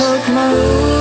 [0.00, 0.99] broke my rules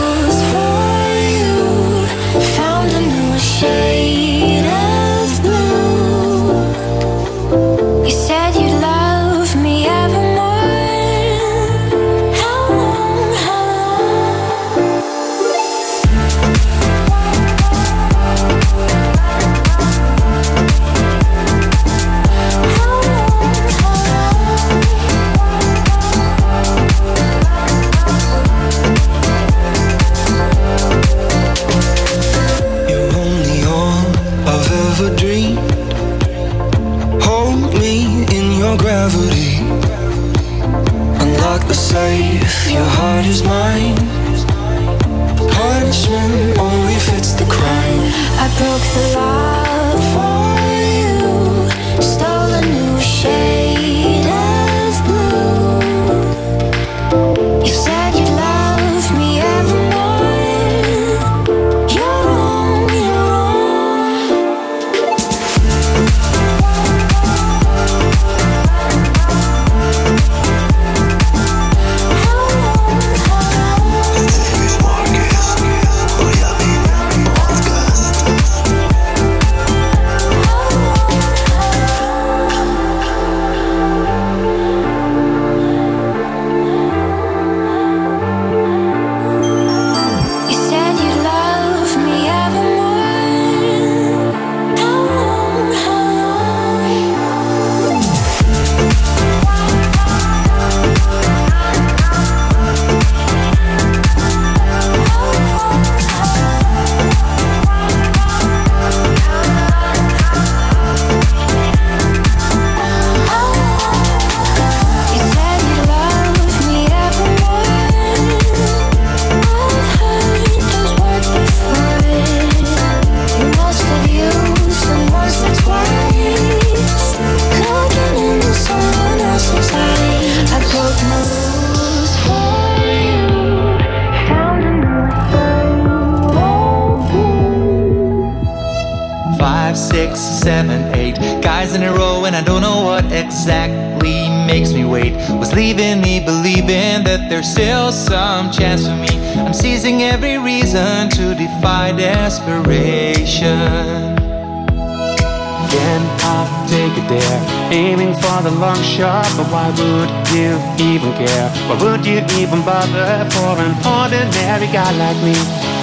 [161.69, 165.35] Why would you even bother for an ordinary guy like me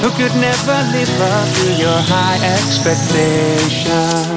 [0.03, 4.36] who could never live up to your high expectations?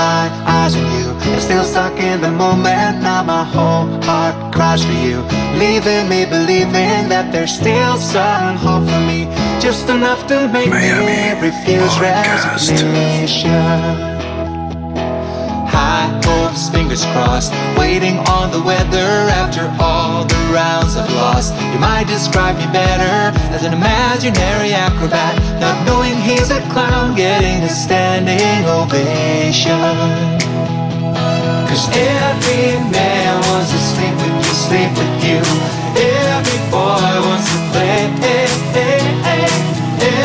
[0.00, 0.24] my
[0.56, 1.08] eyes on you.
[1.28, 2.92] I'm still stuck in the moment.
[3.06, 5.18] Now my whole heart cries for you.
[5.62, 9.20] Leaving me believing that there's still some hope for me.
[9.66, 12.44] Just enough to make Miami me refuse podcast.
[12.46, 13.80] resignation
[15.74, 17.52] High hopes, fingers crossed
[17.90, 19.10] waiting on the weather
[19.42, 21.50] after all the rounds of loss.
[21.72, 27.58] You might describe me better as an imaginary acrobat, not knowing he's a clown, getting
[27.66, 29.74] a standing ovation.
[31.66, 35.42] Cause every man wants to sleep with you, sleep with you.
[35.98, 37.90] Every boy wants to play.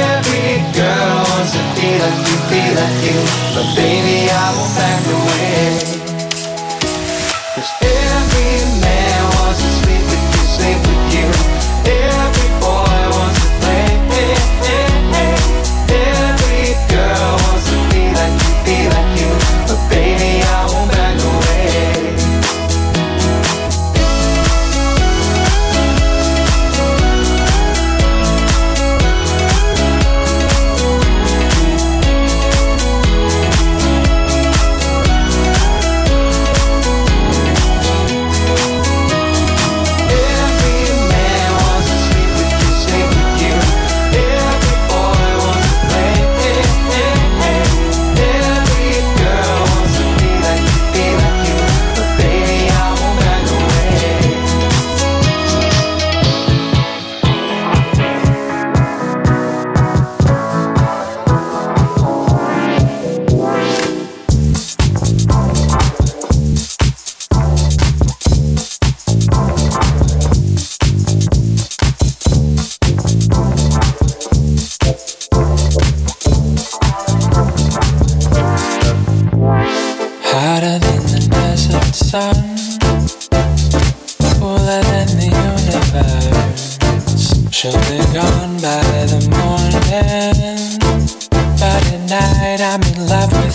[0.05, 3.19] Every girl wants to be like you, be like you.
[3.57, 6.04] But baby, I won't back away.
[87.65, 90.77] She'll be gone by the morning,
[91.57, 93.54] but at night I'm in love with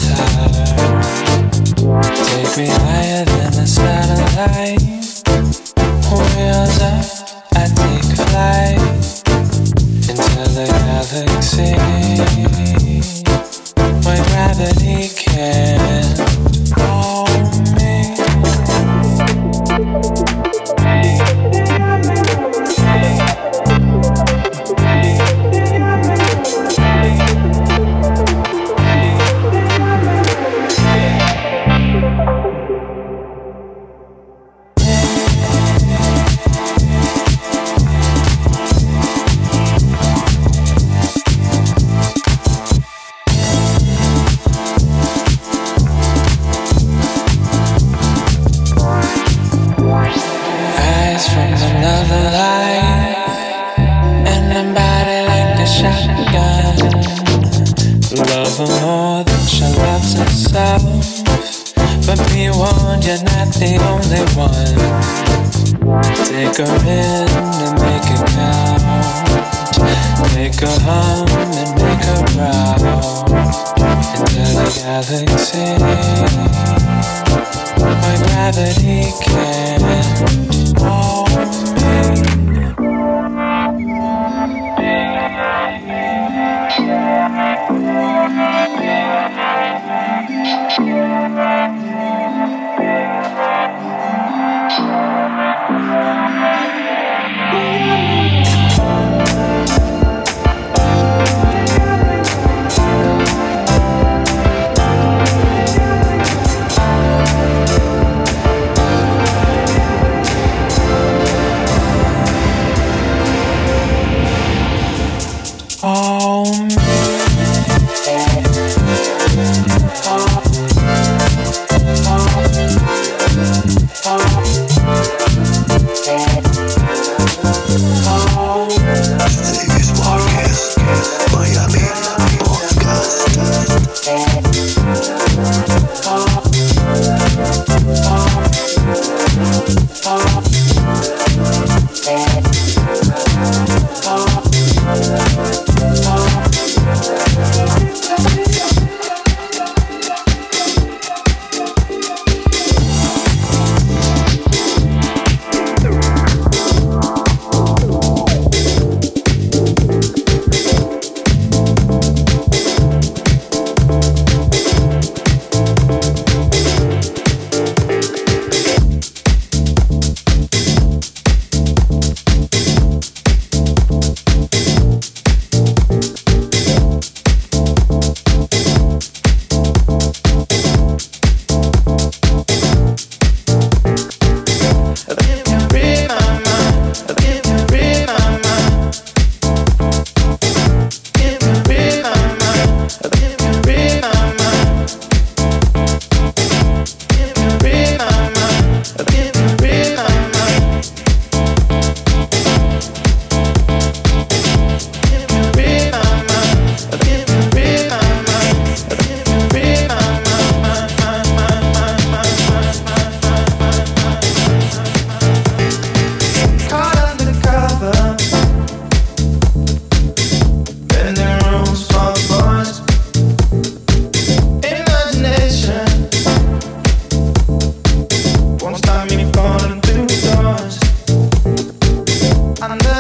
[232.63, 233.00] I know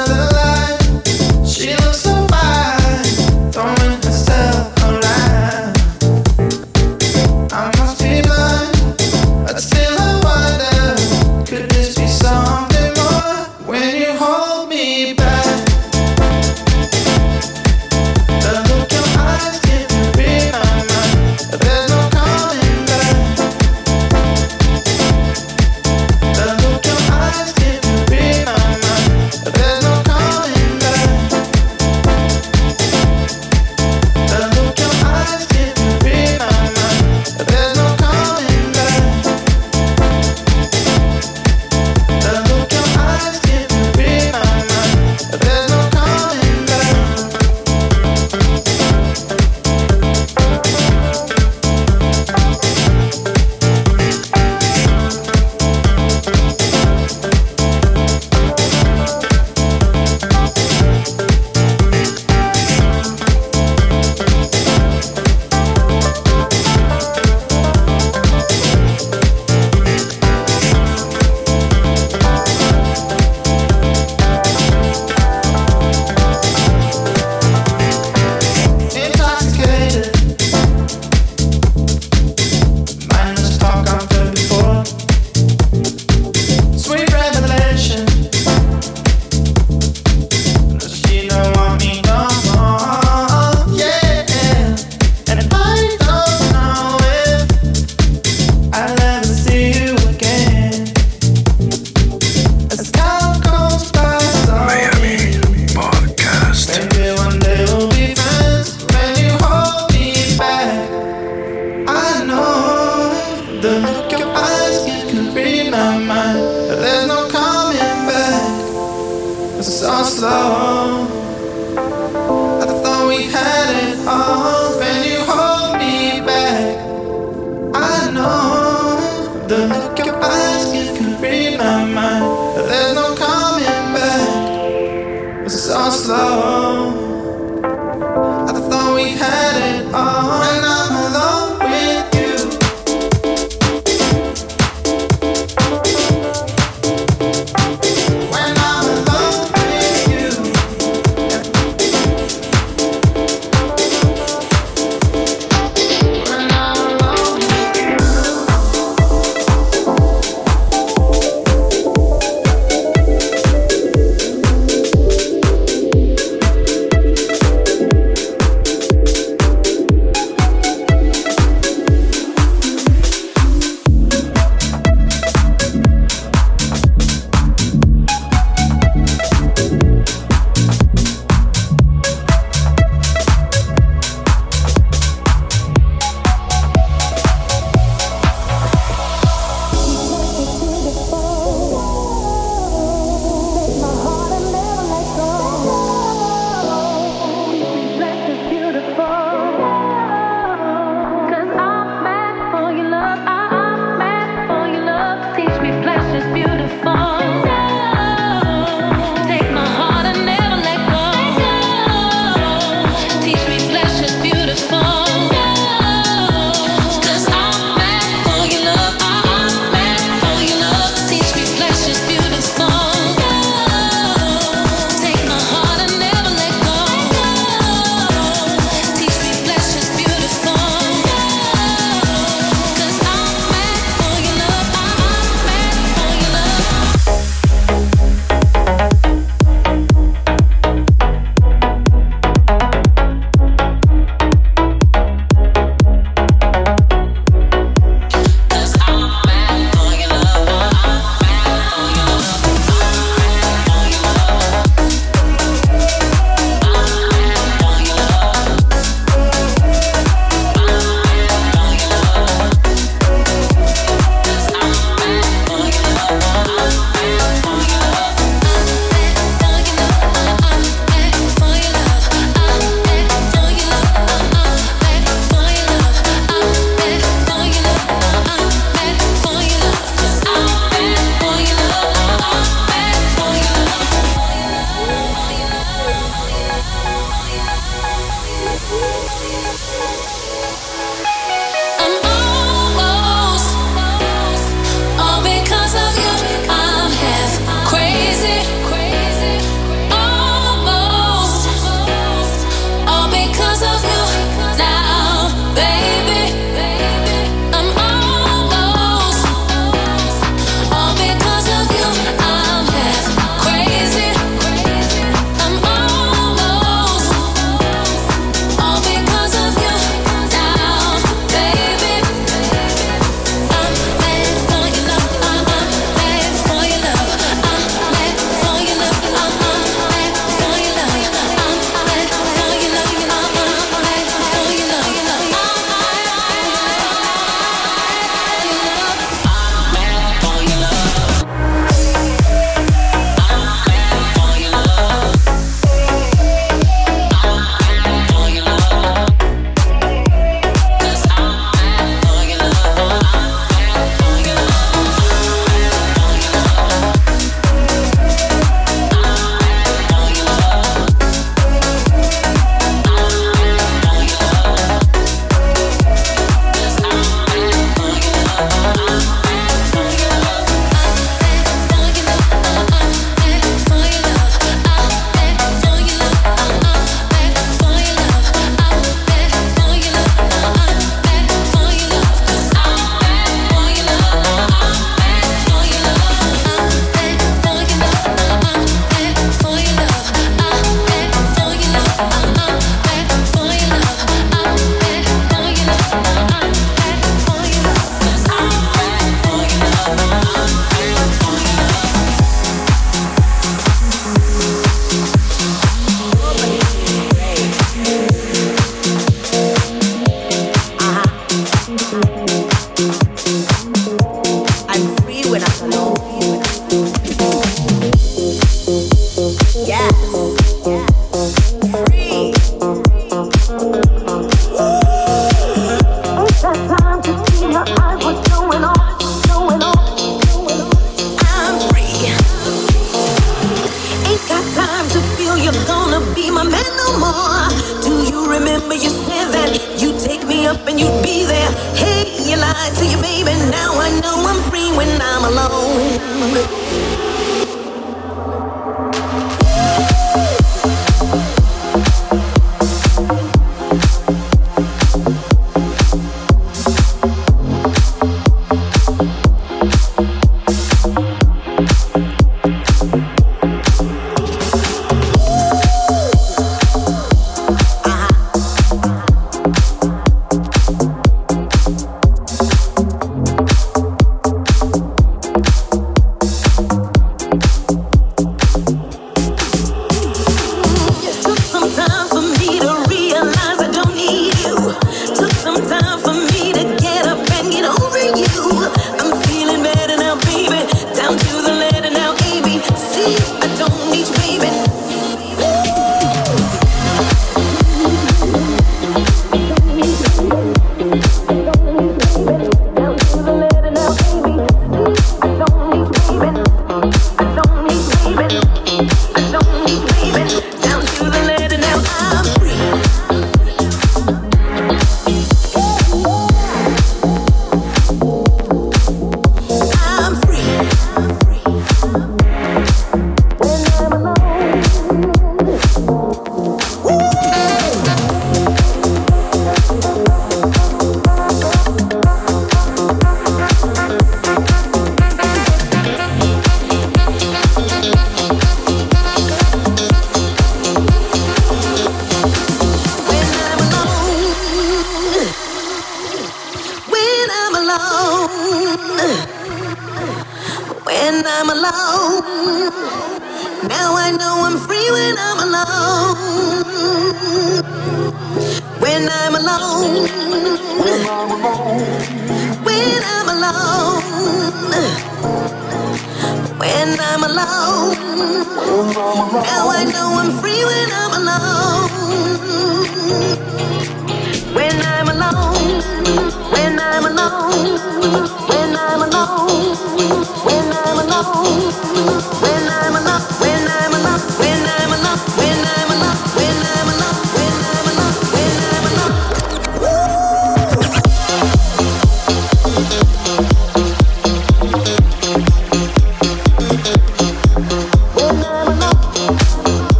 [488.52, 488.89] you.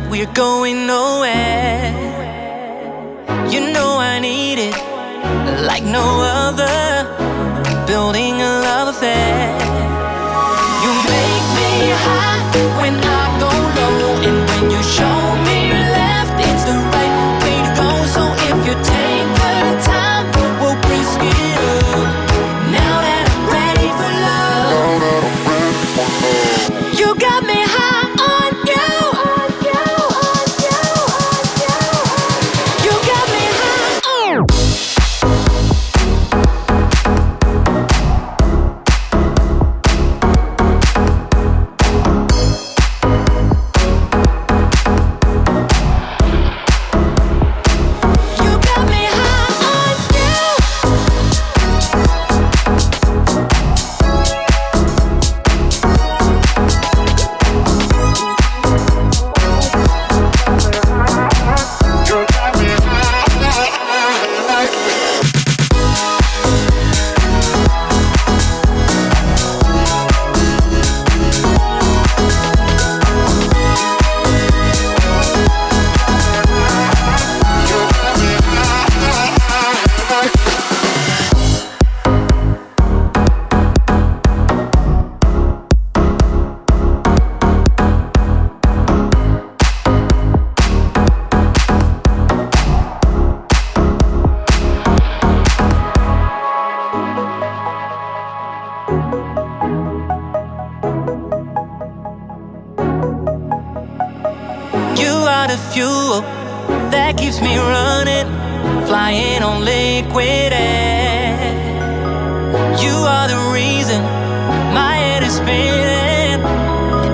[0.00, 1.92] but we're going nowhere.
[3.50, 4.76] You know I need it
[5.66, 6.87] like no other.
[105.72, 106.22] fuel
[106.90, 108.26] that keeps me running,
[108.86, 111.38] flying on liquid air.
[112.82, 114.02] You are the reason
[114.74, 116.44] my head is spinning.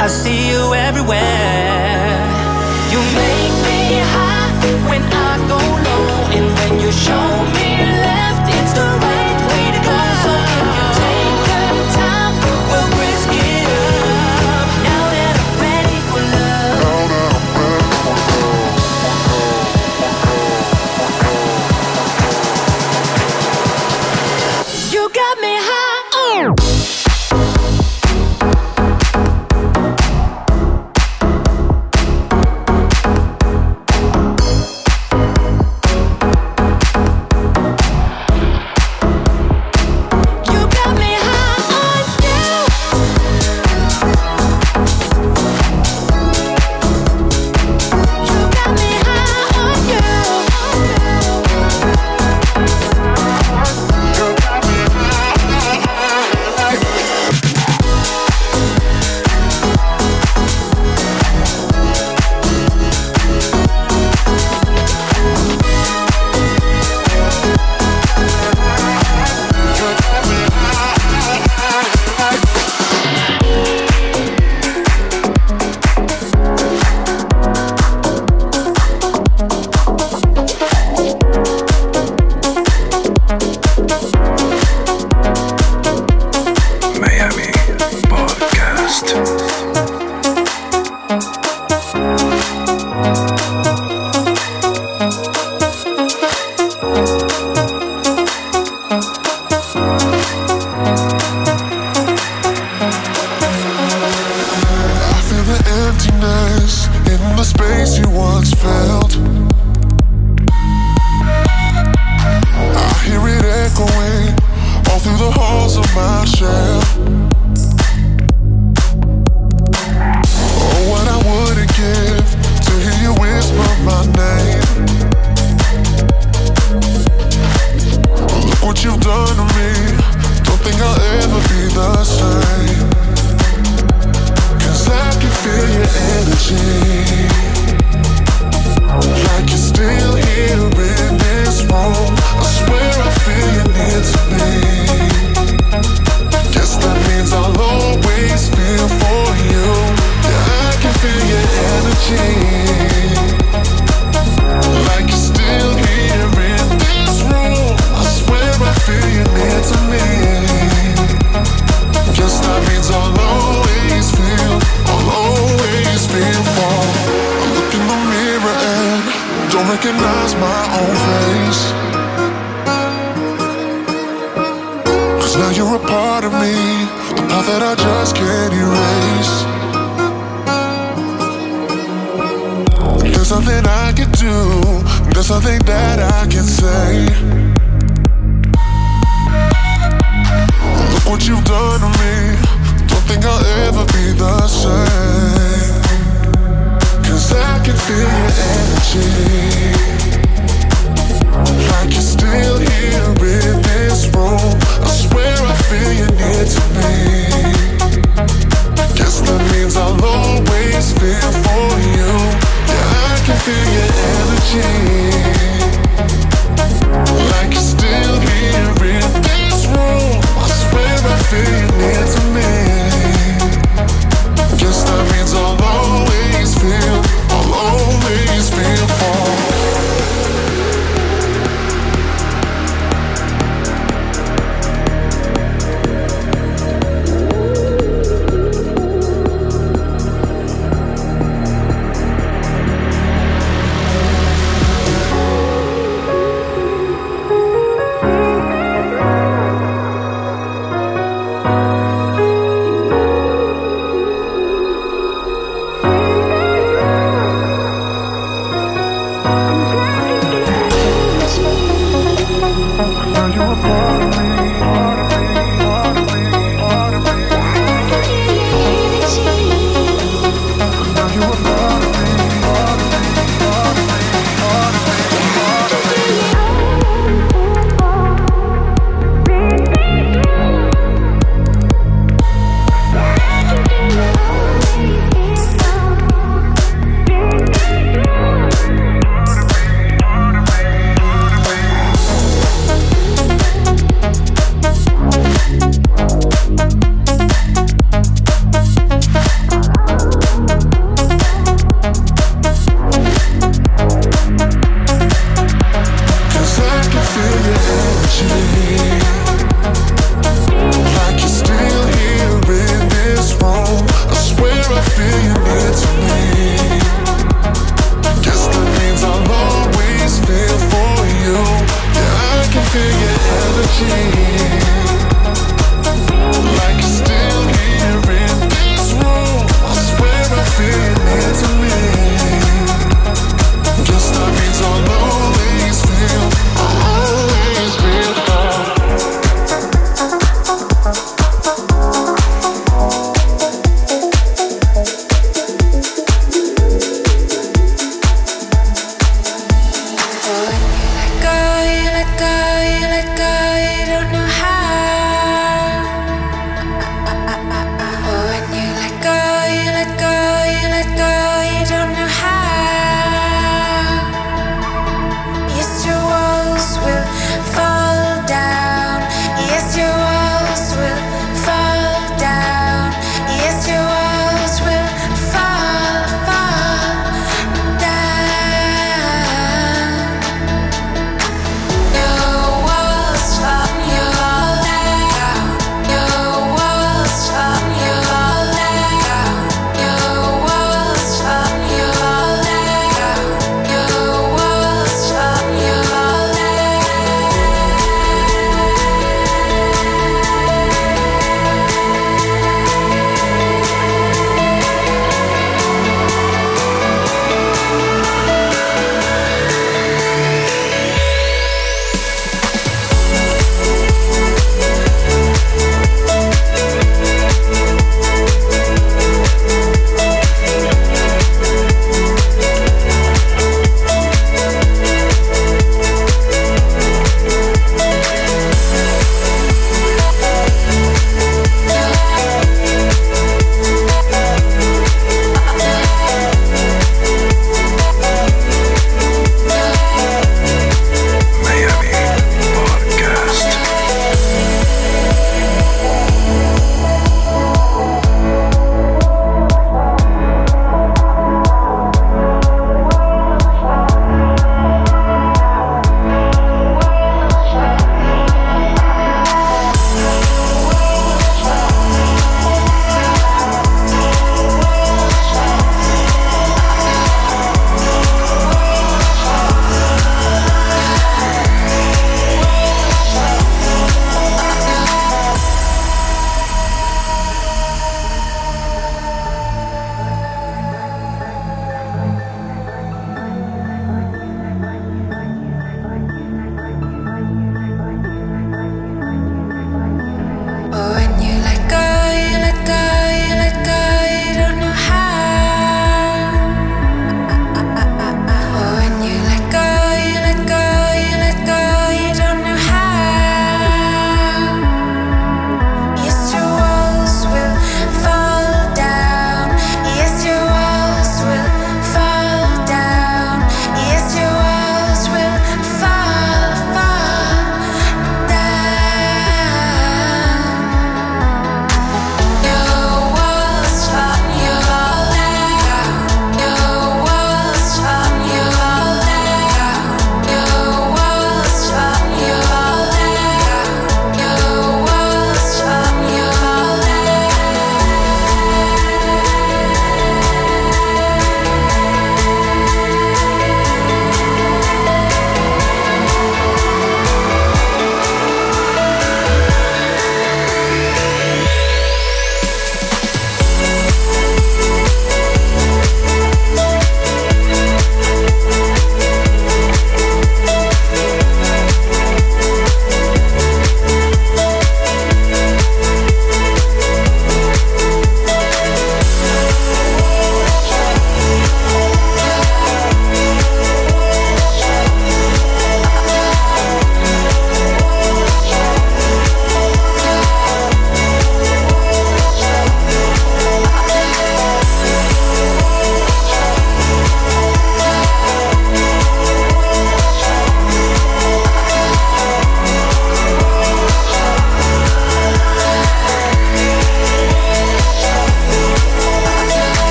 [0.00, 2.16] I see you everywhere.
[2.92, 3.80] You make me
[4.14, 4.50] high
[4.88, 7.29] when I go low, and when you show.